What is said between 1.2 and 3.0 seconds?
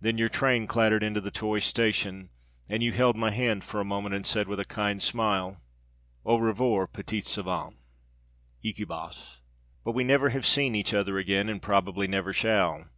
the toy station, and you